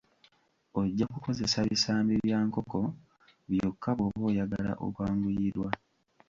Ojja 0.81 1.05
kukozesa 1.13 1.59
bisambi 1.69 2.13
bya 2.25 2.39
nkoko 2.47 2.77
byokka 3.51 3.89
bwoba 3.97 4.23
oyagala 4.29 4.71
okwanguyirwa. 4.85 5.69